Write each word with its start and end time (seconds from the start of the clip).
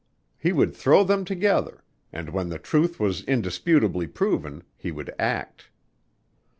He 0.39 0.51
would 0.51 0.75
throw 0.75 1.03
them 1.03 1.25
together 1.25 1.83
and 2.11 2.31
when 2.31 2.49
the 2.49 2.57
truth 2.57 2.99
was 2.99 3.21
indisputably 3.25 4.07
proven 4.07 4.63
he 4.75 4.89
would 4.91 5.13
act. 5.19 5.69